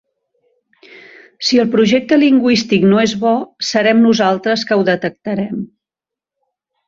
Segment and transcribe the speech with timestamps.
[1.49, 3.35] Si el projecte lingüístic no és bo
[3.69, 5.61] serem nosaltres que ho detectarem.